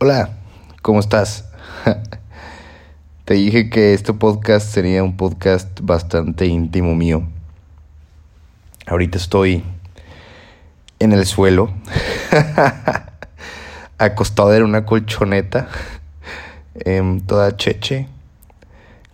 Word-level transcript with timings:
Hola, 0.00 0.30
¿cómo 0.80 1.00
estás? 1.00 1.50
Te 3.24 3.34
dije 3.34 3.68
que 3.68 3.94
este 3.94 4.12
podcast 4.12 4.68
sería 4.68 5.02
un 5.02 5.16
podcast 5.16 5.80
bastante 5.82 6.46
íntimo 6.46 6.94
mío. 6.94 7.24
Ahorita 8.86 9.18
estoy 9.18 9.64
en 11.00 11.12
el 11.12 11.26
suelo, 11.26 11.72
acostado 13.98 14.54
en 14.54 14.62
una 14.62 14.86
colchoneta, 14.86 15.66
em, 16.76 17.20
toda 17.20 17.56
cheche, 17.56 18.06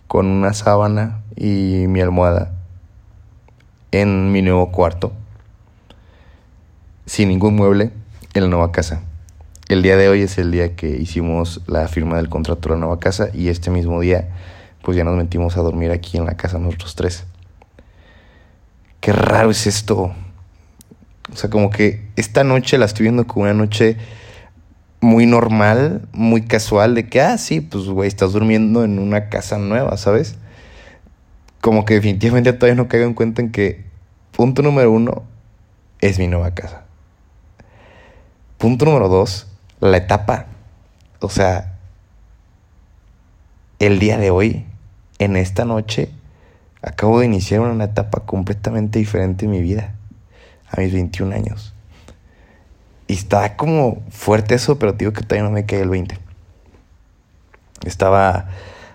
con 0.07 0.27
una 0.27 0.53
sábana 0.53 1.23
y 1.35 1.85
mi 1.87 1.99
almohada 1.99 2.53
en 3.91 4.31
mi 4.31 4.43
nuevo 4.43 4.71
cuarto, 4.71 5.13
sin 7.07 7.29
ningún 7.29 7.55
mueble, 7.55 7.91
en 8.35 8.43
la 8.43 8.49
nueva 8.49 8.71
casa. 8.71 9.01
El 9.67 9.81
día 9.81 9.97
de 9.97 10.09
hoy 10.09 10.21
es 10.21 10.37
el 10.37 10.51
día 10.51 10.75
que 10.75 10.87
hicimos 10.89 11.61
la 11.65 11.87
firma 11.87 12.17
del 12.17 12.29
contrato 12.29 12.69
de 12.69 12.75
la 12.75 12.81
nueva 12.81 12.99
casa 12.99 13.29
y 13.33 13.47
este 13.47 13.71
mismo 13.71 13.99
día 13.99 14.29
pues 14.83 14.95
ya 14.95 15.03
nos 15.03 15.17
metimos 15.17 15.57
a 15.57 15.61
dormir 15.61 15.89
aquí 15.89 16.17
en 16.17 16.25
la 16.25 16.37
casa 16.37 16.59
nosotros 16.59 16.93
tres. 16.93 17.25
Qué 18.99 19.11
raro 19.11 19.49
es 19.49 19.65
esto. 19.65 20.13
O 21.33 21.35
sea, 21.35 21.49
como 21.49 21.71
que 21.71 22.07
esta 22.15 22.43
noche 22.43 22.77
la 22.77 22.85
estoy 22.85 23.05
viendo 23.05 23.25
como 23.25 23.45
una 23.45 23.55
noche 23.55 23.97
muy 25.01 25.25
normal, 25.25 26.07
muy 26.11 26.43
casual, 26.43 26.93
de 26.93 27.09
que, 27.09 27.21
ah, 27.21 27.39
sí, 27.39 27.61
pues, 27.61 27.85
güey, 27.85 28.07
estás 28.07 28.33
durmiendo 28.33 28.83
en 28.83 28.99
una 28.99 29.29
casa 29.29 29.57
nueva, 29.57 29.97
¿sabes? 29.97 30.35
Como 31.61 31.85
que 31.85 31.95
definitivamente 31.95 32.53
todavía 32.53 32.75
no 32.75 32.87
caigo 32.87 33.07
en 33.07 33.15
cuenta 33.15 33.41
en 33.41 33.51
que, 33.51 33.83
punto 34.31 34.61
número 34.61 34.91
uno, 34.91 35.23
es 36.01 36.19
mi 36.19 36.27
nueva 36.27 36.53
casa. 36.53 36.83
Punto 38.59 38.85
número 38.85 39.09
dos, 39.09 39.47
la 39.79 39.97
etapa. 39.97 40.47
O 41.19 41.29
sea, 41.29 41.77
el 43.79 43.99
día 43.99 44.17
de 44.17 44.31
hoy, 44.31 44.65
en 45.19 45.35
esta 45.35 45.65
noche, 45.65 46.09
acabo 46.81 47.19
de 47.19 47.25
iniciar 47.25 47.61
una 47.61 47.85
etapa 47.85 48.21
completamente 48.21 48.99
diferente 48.99 49.45
en 49.45 49.51
mi 49.51 49.61
vida, 49.61 49.95
a 50.69 50.79
mis 50.81 50.93
21 50.93 51.35
años. 51.35 51.73
Y 53.07 53.13
está 53.13 53.55
como 53.55 54.03
fuerte 54.09 54.55
eso, 54.55 54.79
pero 54.79 54.93
digo 54.93 55.13
que 55.13 55.21
todavía 55.21 55.43
no 55.43 55.51
me 55.51 55.65
cae 55.65 55.81
el 55.81 55.89
20. 55.89 56.17
Estaba 57.85 58.47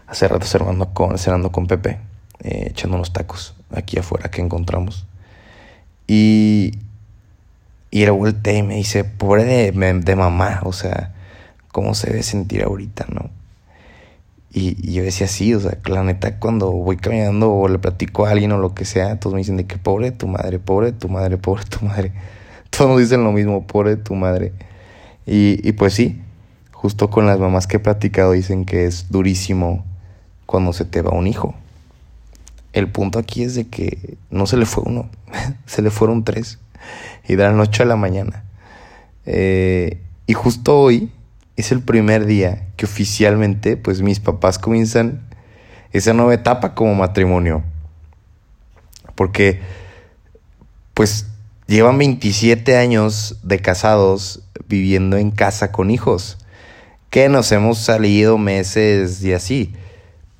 hace 0.06 0.26
rato 0.26 0.46
cenando 0.46 0.92
con, 0.92 1.16
cenando 1.18 1.52
con 1.52 1.66
Pepe, 1.66 2.00
eh, 2.40 2.68
echando 2.70 2.96
unos 2.96 3.12
tacos 3.12 3.54
aquí 3.72 3.98
afuera 3.98 4.30
que 4.30 4.40
encontramos. 4.40 5.06
Y, 6.08 6.72
y 7.90 8.02
él 8.02 8.12
voltea 8.12 8.58
y 8.58 8.62
me 8.62 8.76
dice, 8.76 9.04
pobre 9.04 9.44
de, 9.44 9.72
de 9.72 10.16
mamá, 10.16 10.60
o 10.64 10.72
sea, 10.72 11.12
¿cómo 11.72 11.94
se 11.94 12.08
debe 12.08 12.22
sentir 12.22 12.62
ahorita, 12.62 13.06
no? 13.12 13.30
Y, 14.52 14.92
yo 14.92 15.02
decía, 15.02 15.26
sí, 15.28 15.54
o 15.54 15.60
sea, 15.60 15.78
la 15.86 16.02
neta, 16.02 16.38
cuando 16.38 16.70
voy 16.72 16.96
caminando 16.96 17.52
o 17.52 17.68
le 17.68 17.78
platico 17.78 18.26
a 18.26 18.30
alguien 18.30 18.52
o 18.52 18.58
lo 18.58 18.74
que 18.74 18.84
sea, 18.84 19.18
todos 19.18 19.34
me 19.34 19.40
dicen 19.40 19.56
de 19.56 19.66
que 19.66 19.78
pobre 19.78 20.10
tu 20.12 20.26
madre, 20.26 20.58
pobre 20.58 20.92
tu 20.92 21.08
madre, 21.08 21.38
pobre 21.38 21.64
tu 21.64 21.84
madre. 21.84 22.12
Todos 22.70 23.00
dicen 23.00 23.24
lo 23.24 23.32
mismo, 23.32 23.66
pobre 23.66 23.96
tu 23.96 24.14
madre. 24.14 24.52
Y, 25.26 25.66
y 25.68 25.72
pues 25.72 25.92
sí, 25.94 26.20
justo 26.72 27.10
con 27.10 27.26
las 27.26 27.38
mamás 27.38 27.66
que 27.66 27.76
he 27.76 27.80
platicado 27.80 28.32
dicen 28.32 28.64
que 28.64 28.86
es 28.86 29.10
durísimo 29.10 29.84
cuando 30.46 30.72
se 30.72 30.84
te 30.84 31.02
va 31.02 31.10
un 31.10 31.26
hijo. 31.26 31.54
El 32.72 32.88
punto 32.88 33.18
aquí 33.18 33.42
es 33.42 33.56
de 33.56 33.66
que 33.66 34.16
no 34.30 34.46
se 34.46 34.56
le 34.56 34.66
fue 34.66 34.84
uno, 34.86 35.10
se 35.66 35.82
le 35.82 35.90
fueron 35.90 36.24
tres. 36.24 36.59
Y 37.26 37.36
de 37.36 37.44
la 37.44 37.52
noche 37.52 37.82
a 37.82 37.86
la 37.86 37.96
mañana. 37.96 38.44
Eh, 39.26 40.00
y 40.26 40.34
justo 40.34 40.80
hoy 40.80 41.10
es 41.56 41.72
el 41.72 41.82
primer 41.82 42.26
día 42.26 42.66
que 42.76 42.86
oficialmente 42.86 43.76
pues 43.76 44.02
mis 44.02 44.20
papás 44.20 44.58
comienzan 44.58 45.20
esa 45.92 46.12
nueva 46.14 46.34
etapa 46.34 46.74
como 46.74 46.94
matrimonio. 46.94 47.62
Porque 49.14 49.60
pues 50.94 51.26
llevan 51.66 51.98
27 51.98 52.76
años 52.76 53.38
de 53.42 53.60
casados 53.60 54.42
viviendo 54.66 55.16
en 55.16 55.30
casa 55.30 55.72
con 55.72 55.90
hijos. 55.90 56.38
Que 57.10 57.28
nos 57.28 57.50
hemos 57.52 57.78
salido 57.78 58.38
meses 58.38 59.22
y 59.22 59.32
así. 59.32 59.74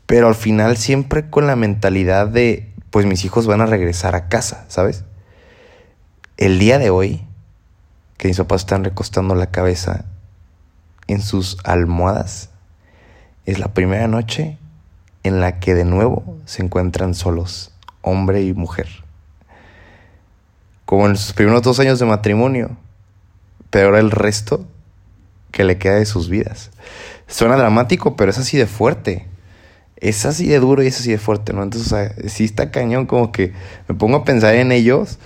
Pero 0.06 0.28
al 0.28 0.34
final 0.34 0.76
siempre 0.76 1.28
con 1.28 1.46
la 1.46 1.56
mentalidad 1.56 2.28
de 2.28 2.70
pues 2.90 3.06
mis 3.06 3.24
hijos 3.24 3.46
van 3.46 3.60
a 3.60 3.66
regresar 3.66 4.14
a 4.16 4.28
casa, 4.28 4.64
¿sabes? 4.68 5.04
El 6.40 6.58
día 6.58 6.78
de 6.78 6.88
hoy, 6.88 7.20
que 8.16 8.26
mis 8.26 8.38
papás 8.38 8.62
están 8.62 8.82
recostando 8.82 9.34
la 9.34 9.50
cabeza 9.50 10.06
en 11.06 11.20
sus 11.20 11.58
almohadas. 11.64 12.48
Es 13.44 13.58
la 13.58 13.74
primera 13.74 14.08
noche 14.08 14.56
en 15.22 15.42
la 15.42 15.60
que 15.60 15.74
de 15.74 15.84
nuevo 15.84 16.38
se 16.46 16.62
encuentran 16.62 17.14
solos, 17.14 17.72
hombre 18.00 18.42
y 18.42 18.54
mujer. 18.54 18.88
Como 20.86 21.06
en 21.08 21.16
sus 21.18 21.34
primeros 21.34 21.60
dos 21.60 21.78
años 21.78 21.98
de 21.98 22.06
matrimonio, 22.06 22.74
pero 23.68 23.98
el 23.98 24.10
resto 24.10 24.64
que 25.50 25.64
le 25.64 25.76
queda 25.76 25.96
de 25.96 26.06
sus 26.06 26.30
vidas. 26.30 26.70
Suena 27.26 27.56
dramático, 27.56 28.16
pero 28.16 28.30
es 28.30 28.38
así 28.38 28.56
de 28.56 28.66
fuerte. 28.66 29.26
Es 29.96 30.24
así 30.24 30.48
de 30.48 30.58
duro 30.58 30.82
y 30.82 30.86
es 30.86 31.00
así 31.00 31.10
de 31.10 31.18
fuerte, 31.18 31.52
¿no? 31.52 31.62
Entonces, 31.62 31.92
o 31.92 31.96
sea, 31.96 32.30
sí 32.30 32.46
está 32.46 32.70
cañón, 32.70 33.04
como 33.04 33.30
que 33.30 33.52
me 33.88 33.94
pongo 33.94 34.16
a 34.16 34.24
pensar 34.24 34.54
en 34.54 34.72
ellos 34.72 35.18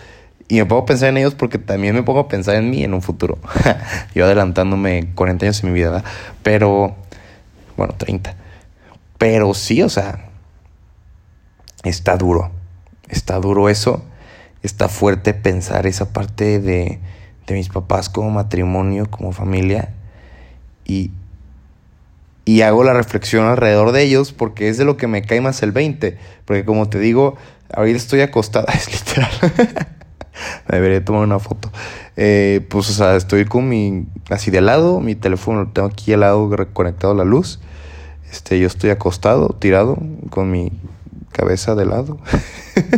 y 0.49 0.63
me 0.63 0.77
a 0.77 0.85
pensar 0.85 1.09
en 1.09 1.17
ellos 1.17 1.35
porque 1.35 1.59
también 1.59 1.95
me 1.95 2.03
pongo 2.03 2.21
a 2.21 2.29
pensar 2.29 2.57
en 2.57 2.71
mí 2.71 2.85
en 2.85 2.95
un 2.95 3.03
futuro. 3.03 3.39
Yo 4.15 4.27
adelantándome 4.27 5.11
40 5.15 5.47
años 5.47 5.65
en 5.65 5.73
mi 5.73 5.79
vida, 5.79 6.05
Pero, 6.43 6.95
bueno, 7.77 7.95
30. 7.97 8.35
Pero 9.17 9.55
sí, 9.55 9.83
o 9.83 9.89
sea, 9.89 10.29
está 11.83 12.17
duro. 12.17 12.51
Está 13.09 13.39
duro 13.39 13.69
eso. 13.69 14.05
Está 14.63 14.89
fuerte 14.89 15.35
pensar 15.35 15.87
esa 15.87 16.13
parte 16.13 16.61
de, 16.61 17.01
de 17.47 17.55
mis 17.55 17.69
papás 17.69 18.11
como 18.11 18.31
matrimonio, 18.31 19.11
como 19.11 19.33
familia. 19.33 19.95
Y, 20.85 21.11
y 22.45 22.61
hago 22.61 22.85
la 22.85 22.93
reflexión 22.93 23.47
alrededor 23.47 23.93
de 23.93 24.03
ellos 24.03 24.33
porque 24.33 24.69
es 24.69 24.77
de 24.77 24.85
lo 24.85 24.99
que 24.99 25.07
me 25.07 25.23
cae 25.23 25.41
más 25.41 25.63
el 25.63 25.73
20. 25.73 26.19
Porque 26.45 26.67
como 26.67 26.91
te 26.91 26.99
digo, 26.99 27.37
ahorita 27.73 27.97
estoy 27.97 28.21
acostada, 28.21 28.73
es 28.75 28.93
literal. 28.93 29.31
Me 30.69 30.77
debería 30.77 31.05
tomar 31.05 31.23
una 31.23 31.39
foto. 31.39 31.71
Eh, 32.17 32.65
pues, 32.69 32.91
o 32.91 32.93
sea, 32.93 33.17
estoy 33.17 33.45
con 33.45 33.69
mi, 33.69 34.07
así 34.31 34.51
de 34.51 34.61
lado, 34.61 35.01
mi 35.01 35.15
teléfono 35.15 35.65
lo 35.65 35.71
tengo 35.71 35.89
aquí 35.89 36.13
al 36.13 36.21
lado 36.21 36.51
conectado 36.73 37.13
a 37.13 37.17
la 37.17 37.25
luz. 37.25 37.61
Este, 38.31 38.59
yo 38.59 38.67
estoy 38.67 38.91
acostado, 38.91 39.49
tirado, 39.59 39.99
con 40.31 40.51
mi 40.51 40.73
cabeza 41.33 41.75
de 41.75 41.87
lado, 41.87 42.19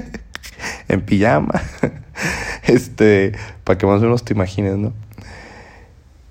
en 0.89 1.01
pijama. 1.03 1.63
este, 2.65 3.33
para 3.65 3.79
que 3.79 3.87
más 3.87 4.01
o 4.01 4.05
menos 4.05 4.25
te 4.25 4.35
imagines, 4.35 4.77
¿no? 4.77 4.93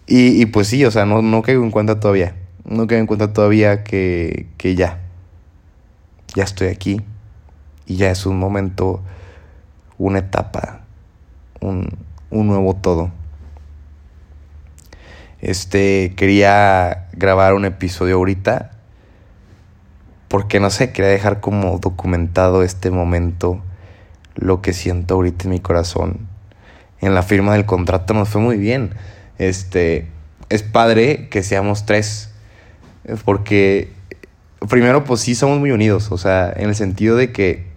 Y, 0.08 0.42
y 0.42 0.46
pues 0.46 0.68
sí, 0.68 0.86
o 0.86 0.92
sea, 0.92 1.06
no, 1.06 1.22
no 1.22 1.42
caigo 1.42 1.64
en 1.64 1.72
cuenta 1.72 2.00
todavía. 2.00 2.36
No 2.64 2.88
caigo 2.88 3.02
en 3.02 3.08
cuenta 3.08 3.34
todavía 3.34 3.84
que, 3.84 4.48
que 4.58 4.76
ya. 4.76 5.02
Ya 6.36 6.44
estoy 6.44 6.68
aquí. 6.68 7.02
Y 7.88 7.98
ya 7.98 8.12
es 8.12 8.26
un 8.26 8.38
momento, 8.38 9.02
una 9.98 10.20
etapa 10.20 10.85
un, 11.66 11.90
nuevo 12.32 12.76
todo. 12.76 13.12
Este, 15.42 16.14
quería 16.16 17.08
grabar 17.14 17.54
un 17.54 17.66
episodio 17.66 18.16
ahorita 18.16 18.72
porque 20.28 20.60
no 20.60 20.70
sé, 20.70 20.92
quería 20.92 21.12
dejar 21.12 21.40
como 21.40 21.78
documentado 21.78 22.64
este 22.64 22.92
momento, 22.92 23.62
lo 24.36 24.62
que 24.62 24.74
siento 24.74 25.14
ahorita 25.16 25.46
en 25.46 25.52
mi 25.52 25.60
corazón. 25.60 26.28
En 27.00 27.14
la 27.14 27.24
firma 27.24 27.54
del 27.54 27.66
contrato 27.66 28.14
nos 28.14 28.30
fue 28.30 28.42
muy 28.42 28.58
bien. 28.58 28.96
Este, 29.38 30.08
es 30.50 30.64
padre 30.64 31.30
que 31.30 31.44
seamos 31.44 31.86
tres, 31.86 32.32
porque 33.24 33.94
primero 34.68 35.04
pues 35.04 35.22
sí 35.22 35.36
somos 35.36 35.60
muy 35.60 35.72
unidos, 35.72 36.12
o 36.12 36.18
sea, 36.18 36.52
en 36.56 36.70
el 36.70 36.76
sentido 36.76 37.16
de 37.16 37.32
que 37.32 37.75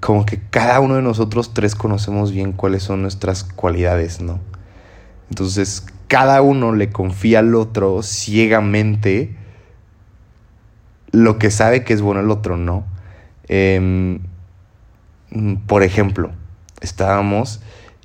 como 0.00 0.26
que 0.26 0.40
cada 0.50 0.80
uno 0.80 0.96
de 0.96 1.02
nosotros 1.02 1.54
tres 1.54 1.74
conocemos 1.74 2.32
bien 2.32 2.52
cuáles 2.52 2.82
son 2.82 3.02
nuestras 3.02 3.44
cualidades, 3.44 4.20
¿no? 4.20 4.40
Entonces, 5.30 5.86
cada 6.08 6.42
uno 6.42 6.74
le 6.74 6.90
confía 6.90 7.40
al 7.40 7.54
otro 7.54 8.02
ciegamente 8.02 9.36
lo 11.10 11.38
que 11.38 11.50
sabe 11.50 11.84
que 11.84 11.92
es 11.92 12.02
bueno 12.02 12.20
el 12.20 12.30
otro, 12.30 12.56
¿no? 12.56 12.84
Em, 13.48 14.20
por 15.66 15.82
ejemplo, 15.82 16.32
estábamos 16.80 17.60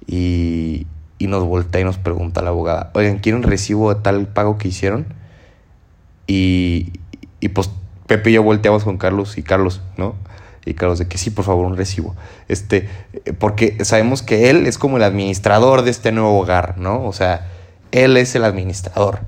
y, 0.07 0.87
y 1.17 1.27
nos 1.27 1.43
voltea 1.43 1.81
y 1.81 1.83
nos 1.83 1.97
pregunta 1.97 2.41
la 2.41 2.49
abogada, 2.49 2.91
oigan, 2.93 3.19
¿quieren 3.19 3.43
recibo 3.43 3.93
de 3.93 4.01
tal 4.01 4.27
pago 4.27 4.57
que 4.57 4.69
hicieron? 4.69 5.07
Y, 6.27 6.93
y 7.39 7.49
pues 7.49 7.69
Pepe 8.07 8.31
y 8.31 8.33
yo 8.33 8.43
volteamos 8.43 8.83
con 8.83 8.97
Carlos 8.97 9.37
y 9.37 9.43
Carlos, 9.43 9.81
¿no? 9.97 10.15
Y 10.65 10.73
Carlos, 10.73 10.99
de 10.99 11.07
que 11.07 11.17
sí, 11.17 11.29
por 11.29 11.45
favor, 11.45 11.65
un 11.65 11.77
recibo. 11.77 12.15
Este, 12.47 12.89
porque 13.39 13.83
sabemos 13.85 14.21
que 14.21 14.49
él 14.49 14.67
es 14.67 14.77
como 14.77 14.97
el 14.97 15.03
administrador 15.03 15.83
de 15.83 15.91
este 15.91 16.11
nuevo 16.11 16.39
hogar, 16.39 16.77
¿no? 16.77 17.05
O 17.05 17.13
sea, 17.13 17.47
él 17.91 18.17
es 18.17 18.35
el 18.35 18.43
administrador. 18.43 19.19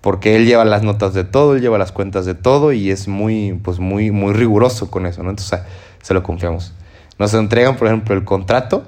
porque 0.00 0.34
él 0.34 0.46
lleva 0.46 0.64
las 0.64 0.82
notas 0.82 1.12
de 1.12 1.24
todo, 1.24 1.54
él 1.54 1.60
lleva 1.60 1.76
las 1.76 1.92
cuentas 1.92 2.24
de 2.24 2.34
todo 2.34 2.72
y 2.72 2.90
es 2.90 3.06
muy, 3.06 3.52
pues 3.62 3.80
muy, 3.80 4.10
muy 4.10 4.32
riguroso 4.32 4.90
con 4.90 5.04
eso, 5.04 5.22
¿no? 5.22 5.28
Entonces 5.28 5.60
se 6.00 6.14
lo 6.14 6.22
confiamos. 6.22 6.72
Nos 7.18 7.34
entregan, 7.34 7.76
por 7.76 7.86
ejemplo, 7.86 8.14
el 8.14 8.24
contrato 8.24 8.84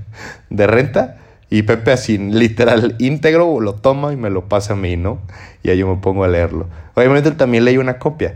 de 0.50 0.66
renta 0.66 1.18
y 1.48 1.62
Pepe 1.62 1.92
así, 1.92 2.18
literal, 2.18 2.96
íntegro, 2.98 3.60
lo 3.60 3.74
toma 3.74 4.12
y 4.12 4.16
me 4.16 4.30
lo 4.30 4.48
pasa 4.48 4.72
a 4.72 4.76
mí, 4.76 4.96
¿no? 4.96 5.20
Y 5.62 5.70
ahí 5.70 5.78
yo 5.78 5.86
me 5.86 6.00
pongo 6.00 6.24
a 6.24 6.28
leerlo. 6.28 6.66
Obviamente 6.94 7.28
él 7.28 7.36
también 7.36 7.64
leí 7.64 7.78
una 7.78 7.98
copia, 7.98 8.34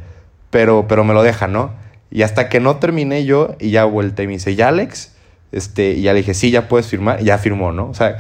pero, 0.51 0.87
pero 0.89 1.03
me 1.03 1.13
lo 1.13 1.23
deja, 1.25 1.49
¿no? 1.49 1.73
Y 2.13 2.23
hasta 2.23 2.51
que 2.51 2.61
no 2.61 2.77
terminé 2.77 3.25
yo, 3.25 3.57
y 3.59 3.71
ya 3.71 3.85
vuelta 3.85 4.23
y 4.23 4.27
me 4.27 4.35
dice, 4.35 4.55
¿ya 4.55 4.69
Alex? 4.69 5.13
Este, 5.51 5.93
y 5.93 6.03
ya 6.03 6.13
le 6.13 6.19
dije, 6.19 6.35
sí, 6.35 6.51
ya 6.51 6.69
puedes 6.69 6.87
firmar, 6.87 7.23
y 7.23 7.25
ya 7.25 7.39
firmó, 7.39 7.73
¿no? 7.73 7.89
O 7.89 7.95
sea, 7.95 8.19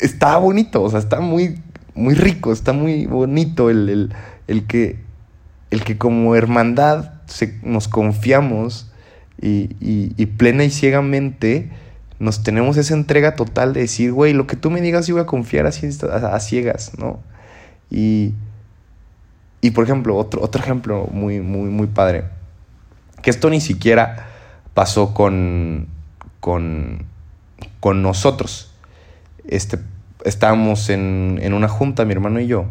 está 0.00 0.36
bonito, 0.38 0.82
o 0.82 0.88
sea, 0.88 1.00
está 1.00 1.20
muy, 1.20 1.60
muy 1.94 2.14
rico, 2.14 2.52
está 2.52 2.72
muy 2.72 3.06
bonito 3.06 3.70
el, 3.70 4.12
que, 4.68 5.00
el 5.70 5.82
que 5.82 5.98
como 5.98 6.36
hermandad 6.36 7.12
nos 7.62 7.88
confiamos 7.88 8.90
y, 9.40 10.26
plena 10.36 10.64
y 10.64 10.70
ciegamente 10.70 11.70
nos 12.20 12.44
tenemos 12.44 12.76
esa 12.76 12.94
entrega 12.94 13.34
total 13.34 13.72
de 13.72 13.80
decir, 13.80 14.12
güey, 14.12 14.32
lo 14.32 14.46
que 14.46 14.56
tú 14.56 14.70
me 14.70 14.80
digas 14.80 15.08
yo 15.08 15.16
voy 15.16 15.22
a 15.22 15.26
confiar 15.26 15.66
así 15.66 15.88
a, 16.10 16.40
ciegas, 16.40 16.92
¿no? 16.98 17.20
Y, 17.90 18.34
y 19.60 19.70
por 19.72 19.84
ejemplo, 19.84 20.16
otro, 20.16 20.42
otro 20.42 20.62
ejemplo 20.62 21.08
muy, 21.10 21.40
muy, 21.40 21.68
muy 21.70 21.86
padre, 21.86 22.24
que 23.22 23.30
esto 23.30 23.50
ni 23.50 23.60
siquiera 23.60 24.28
pasó 24.74 25.14
con, 25.14 25.88
con, 26.40 27.04
con 27.80 28.02
nosotros. 28.02 28.72
Este, 29.46 29.78
estábamos 30.24 30.90
en, 30.90 31.38
en 31.42 31.54
una 31.54 31.68
junta, 31.68 32.04
mi 32.04 32.12
hermano 32.12 32.40
y 32.40 32.46
yo, 32.46 32.66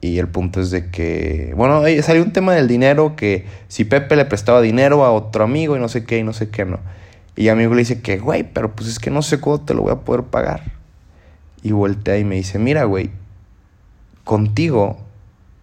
y 0.00 0.18
el 0.18 0.28
punto 0.28 0.60
es 0.60 0.70
de 0.70 0.90
que, 0.90 1.52
bueno, 1.54 1.82
salió 2.02 2.22
un 2.22 2.32
tema 2.32 2.54
del 2.54 2.68
dinero, 2.68 3.16
que 3.16 3.44
si 3.68 3.84
Pepe 3.84 4.16
le 4.16 4.24
prestaba 4.24 4.62
dinero 4.62 5.04
a 5.04 5.12
otro 5.12 5.44
amigo 5.44 5.76
y 5.76 5.80
no 5.80 5.88
sé 5.88 6.04
qué, 6.04 6.18
y 6.18 6.22
no 6.22 6.32
sé 6.32 6.48
qué, 6.48 6.64
no. 6.64 6.78
Y 7.36 7.48
amigo 7.48 7.74
le 7.74 7.80
dice 7.80 8.00
que, 8.00 8.18
güey, 8.18 8.44
pero 8.44 8.74
pues 8.74 8.88
es 8.88 8.98
que 8.98 9.10
no 9.10 9.20
sé 9.20 9.40
cuándo 9.40 9.64
te 9.64 9.74
lo 9.74 9.82
voy 9.82 9.92
a 9.92 9.96
poder 9.96 10.24
pagar. 10.24 10.72
Y 11.62 11.72
voltea 11.72 12.16
y 12.16 12.24
me 12.24 12.36
dice, 12.36 12.58
mira, 12.58 12.84
güey, 12.84 13.10
contigo 14.24 14.98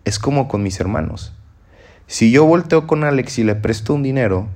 es 0.07 0.19
como 0.19 0.48
con 0.48 0.63
mis 0.63 0.80
hermanos. 0.80 1.33
Si 2.07 2.31
yo 2.31 2.45
volteo 2.45 2.88
con 2.88 3.04
Alex 3.04 3.39
y 3.39 3.44
le 3.44 3.56
presto 3.56 3.94
un 3.94 4.04
dinero, 4.04 4.48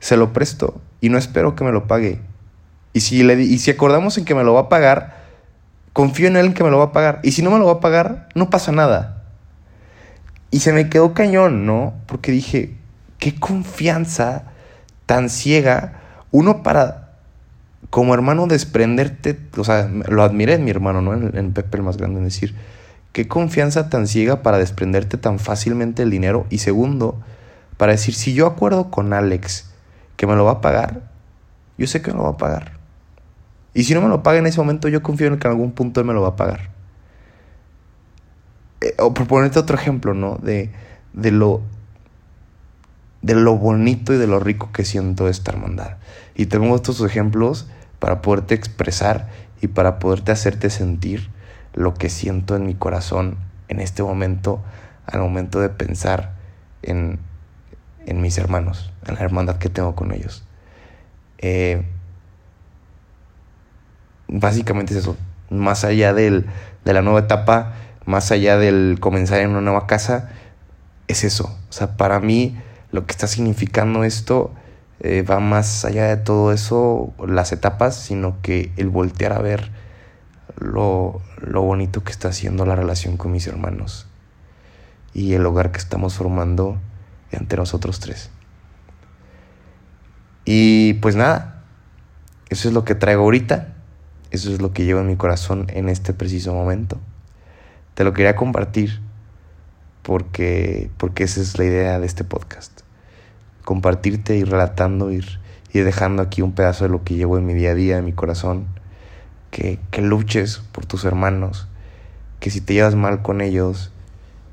se 0.00 0.18
lo 0.18 0.34
presto 0.34 0.82
y 1.00 1.08
no 1.08 1.16
espero 1.16 1.54
que 1.56 1.64
me 1.64 1.72
lo 1.72 1.86
pague. 1.86 2.20
Y 2.92 3.00
si, 3.00 3.22
le, 3.22 3.40
y 3.40 3.58
si 3.58 3.70
acordamos 3.70 4.18
en 4.18 4.26
que 4.26 4.34
me 4.34 4.44
lo 4.44 4.52
va 4.52 4.60
a 4.60 4.68
pagar, 4.68 5.16
confío 5.94 6.28
en 6.28 6.36
él 6.36 6.46
en 6.46 6.54
que 6.54 6.62
me 6.62 6.70
lo 6.70 6.76
va 6.76 6.84
a 6.84 6.92
pagar. 6.92 7.20
Y 7.22 7.32
si 7.32 7.40
no 7.40 7.50
me 7.50 7.58
lo 7.58 7.64
va 7.64 7.72
a 7.72 7.80
pagar, 7.80 8.28
no 8.34 8.50
pasa 8.50 8.70
nada. 8.70 9.24
Y 10.50 10.60
se 10.60 10.74
me 10.74 10.90
quedó 10.90 11.14
cañón, 11.14 11.64
¿no? 11.64 11.94
Porque 12.04 12.30
dije, 12.30 12.76
qué 13.18 13.34
confianza 13.34 14.44
tan 15.06 15.30
ciega. 15.30 16.02
Uno 16.32 16.62
para, 16.62 17.12
como 17.88 18.12
hermano, 18.12 18.46
desprenderte. 18.46 19.38
O 19.56 19.64
sea, 19.64 19.88
lo 19.88 20.22
admiré 20.22 20.58
mi 20.58 20.70
hermano, 20.70 21.00
¿no? 21.00 21.14
En, 21.14 21.34
en 21.34 21.52
Pepe 21.54 21.78
el 21.78 21.82
más 21.82 21.96
grande, 21.96 22.18
en 22.18 22.24
decir, 22.24 22.54
qué 23.12 23.28
confianza 23.28 23.88
tan 23.88 24.06
ciega 24.06 24.42
para 24.42 24.58
desprenderte 24.58 25.18
tan 25.18 25.38
fácilmente 25.38 26.02
el 26.02 26.10
dinero. 26.10 26.46
Y 26.50 26.58
segundo, 26.58 27.20
para 27.76 27.92
decir, 27.92 28.14
si 28.14 28.34
yo 28.34 28.46
acuerdo 28.46 28.90
con 28.90 29.12
Alex 29.12 29.70
que 30.16 30.26
me 30.26 30.36
lo 30.36 30.44
va 30.44 30.52
a 30.52 30.60
pagar, 30.60 31.10
yo 31.78 31.86
sé 31.86 32.02
que 32.02 32.10
me 32.10 32.18
lo 32.18 32.24
va 32.24 32.30
a 32.30 32.36
pagar. 32.36 32.72
Y 33.72 33.84
si 33.84 33.94
no 33.94 34.00
me 34.00 34.08
lo 34.08 34.22
paga 34.22 34.38
en 34.38 34.46
ese 34.46 34.58
momento, 34.58 34.88
yo 34.88 35.02
confío 35.02 35.28
en 35.28 35.38
que 35.38 35.46
en 35.46 35.52
algún 35.52 35.72
punto 35.72 36.00
él 36.00 36.06
me 36.06 36.12
lo 36.12 36.22
va 36.22 36.28
a 36.28 36.36
pagar. 36.36 36.70
Eh, 38.80 38.94
o 38.98 39.14
por 39.14 39.26
ponerte 39.26 39.58
otro 39.58 39.76
ejemplo, 39.76 40.12
¿no? 40.12 40.36
De, 40.36 40.70
de, 41.12 41.30
lo, 41.30 41.62
de 43.22 43.34
lo 43.34 43.56
bonito 43.56 44.12
y 44.12 44.18
de 44.18 44.26
lo 44.26 44.40
rico 44.40 44.70
que 44.72 44.84
siento 44.84 45.28
esta 45.28 45.52
hermandad. 45.52 45.98
Y 46.34 46.46
tengo 46.46 46.74
estos 46.74 47.00
ejemplos 47.02 47.68
para 47.98 48.22
poderte 48.22 48.54
expresar 48.54 49.28
y 49.60 49.68
para 49.68 49.98
poderte 49.98 50.32
hacerte 50.32 50.70
sentir 50.70 51.30
lo 51.74 51.94
que 51.94 52.08
siento 52.08 52.56
en 52.56 52.66
mi 52.66 52.74
corazón 52.74 53.36
en 53.68 53.80
este 53.80 54.02
momento, 54.02 54.60
al 55.06 55.20
momento 55.20 55.60
de 55.60 55.68
pensar 55.68 56.32
en, 56.82 57.18
en 58.06 58.20
mis 58.20 58.38
hermanos, 58.38 58.92
en 59.06 59.14
la 59.14 59.20
hermandad 59.20 59.56
que 59.56 59.68
tengo 59.68 59.94
con 59.94 60.12
ellos. 60.12 60.44
Eh, 61.38 61.84
básicamente 64.28 64.92
es 64.92 65.00
eso. 65.00 65.16
Más 65.50 65.84
allá 65.84 66.14
del, 66.14 66.46
de 66.84 66.92
la 66.92 67.02
nueva 67.02 67.20
etapa, 67.20 67.74
más 68.06 68.30
allá 68.30 68.56
del 68.56 68.98
comenzar 69.00 69.40
en 69.40 69.50
una 69.50 69.60
nueva 69.60 69.86
casa, 69.86 70.30
es 71.08 71.24
eso. 71.24 71.56
O 71.68 71.72
sea, 71.72 71.96
para 71.96 72.20
mí 72.20 72.56
lo 72.92 73.06
que 73.06 73.12
está 73.12 73.26
significando 73.26 74.04
esto 74.04 74.52
eh, 75.00 75.22
va 75.22 75.40
más 75.40 75.84
allá 75.84 76.06
de 76.06 76.16
todo 76.16 76.52
eso, 76.52 77.12
las 77.26 77.52
etapas, 77.52 77.96
sino 77.96 78.36
que 78.42 78.72
el 78.76 78.88
voltear 78.88 79.32
a 79.32 79.38
ver 79.38 79.70
lo, 80.60 81.20
lo 81.38 81.62
bonito 81.62 82.04
que 82.04 82.12
está 82.12 82.28
haciendo 82.28 82.64
la 82.64 82.76
relación 82.76 83.16
con 83.16 83.32
mis 83.32 83.46
hermanos 83.46 84.06
y 85.12 85.34
el 85.34 85.44
hogar 85.44 85.72
que 85.72 85.78
estamos 85.78 86.14
formando 86.14 86.78
entre 87.32 87.58
nosotros 87.58 88.00
tres. 88.00 88.30
Y 90.44 90.94
pues 90.94 91.16
nada, 91.16 91.64
eso 92.48 92.68
es 92.68 92.74
lo 92.74 92.84
que 92.84 92.94
traigo 92.94 93.22
ahorita. 93.22 93.74
Eso 94.30 94.52
es 94.52 94.60
lo 94.60 94.72
que 94.72 94.84
llevo 94.84 95.00
en 95.00 95.08
mi 95.08 95.16
corazón 95.16 95.66
en 95.70 95.88
este 95.88 96.12
preciso 96.12 96.54
momento. 96.54 96.98
Te 97.94 98.04
lo 98.04 98.12
quería 98.12 98.36
compartir 98.36 99.00
porque, 100.02 100.90
porque 100.96 101.24
esa 101.24 101.40
es 101.40 101.58
la 101.58 101.64
idea 101.64 101.98
de 101.98 102.06
este 102.06 102.24
podcast. 102.24 102.80
Compartirte 103.64 104.36
y 104.36 104.44
relatando, 104.44 105.10
ir, 105.10 105.40
ir 105.72 105.84
dejando 105.84 106.22
aquí 106.22 106.42
un 106.42 106.52
pedazo 106.52 106.84
de 106.84 106.90
lo 106.90 107.02
que 107.02 107.14
llevo 107.14 107.38
en 107.38 107.46
mi 107.46 107.54
día 107.54 107.70
a 107.70 107.74
día, 107.74 107.98
en 107.98 108.04
mi 108.04 108.12
corazón. 108.12 108.66
Que, 109.50 109.78
luches 109.98 110.62
por 110.72 110.86
tus 110.86 111.04
hermanos, 111.04 111.68
que 112.38 112.50
si 112.50 112.60
te 112.60 112.74
llevas 112.74 112.94
mal 112.94 113.22
con 113.22 113.40
ellos, 113.40 113.92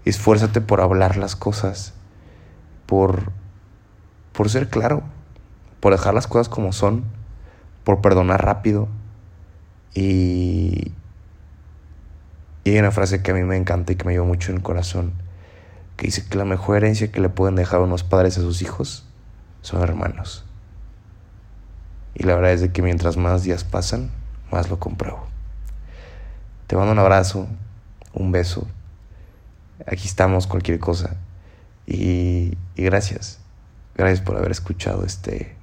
esfuérzate 0.06 0.62
por 0.62 0.82
hablar 0.82 1.18
las 1.18 1.36
cosas, 1.36 1.94
por, 2.86 3.32
por 4.34 4.50
ser 4.50 4.70
claro, 4.70 5.04
por 5.80 5.94
dejar 5.94 6.14
las 6.14 6.28
cosas 6.28 6.50
como 6.50 6.74
son, 6.74 7.04
por 7.84 8.02
perdonar 8.02 8.44
rápido, 8.44 8.90
y, 9.94 10.92
hay 12.66 12.78
una 12.78 12.92
frase 12.92 13.24
que 13.24 13.32
a 13.32 13.34
mí 13.34 13.44
me 13.44 13.56
encanta 13.56 13.94
y 13.94 13.96
que 13.96 14.04
me 14.04 14.12
lleva 14.12 14.26
mucho 14.26 14.52
en 14.52 14.58
el 14.58 14.64
corazón, 14.64 15.14
que 15.96 16.06
dice 16.06 16.26
que 16.28 16.38
la 16.38 16.46
mejor 16.46 16.78
herencia 16.78 17.12
que 17.12 17.22
le 17.22 17.30
pueden 17.30 17.56
dejar 17.56 17.80
unos 17.80 18.04
padres 18.04 18.38
a 18.38 18.42
sus 18.42 18.62
hijos 18.62 19.06
son 19.62 19.82
hermanos. 19.82 20.46
Y 22.14 22.24
la 22.24 22.36
verdad 22.36 22.52
es 22.52 22.62
de 22.62 22.72
que 22.72 22.82
mientras 22.82 23.18
más 23.18 23.44
días 23.44 23.64
pasan, 23.64 24.12
más 24.52 24.70
lo 24.70 24.80
compruebo. 24.80 25.26
Te 26.68 26.76
mando 26.76 26.92
un 26.92 27.00
abrazo, 27.00 27.48
un 28.14 28.32
beso. 28.32 28.68
Aquí 29.86 30.08
estamos, 30.08 30.48
cualquier 30.48 30.80
cosa. 30.80 31.16
Y, 31.86 32.58
y 32.76 32.84
gracias. 32.84 33.40
Gracias 33.96 34.22
por 34.22 34.38
haber 34.38 34.52
escuchado 34.52 35.06
este, 35.06 35.56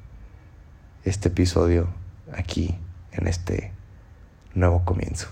este 1.05 1.29
episodio 1.29 1.89
aquí 2.33 2.77
en 3.13 3.27
este 3.27 3.73
nuevo 4.55 4.85
comienzo. 4.85 5.29